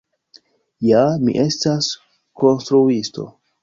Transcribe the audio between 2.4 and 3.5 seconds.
konstruisto.